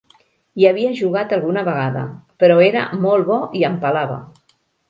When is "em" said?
3.73-3.81